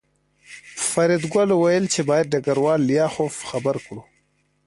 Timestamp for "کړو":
3.85-4.03